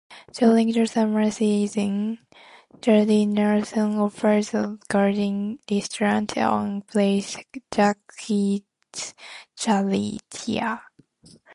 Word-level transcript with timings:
During 0.33 0.71
the 0.71 0.87
summer 0.87 1.29
season, 1.29 2.17
"Jardin 2.81 3.33
Nelson" 3.33 3.99
offers 3.99 4.51
a 4.55 4.79
garden 4.87 5.59
restaurant 5.69 6.35
on 6.39 6.81
Place 6.81 7.37
Jacques-Cartier. 7.71 8.31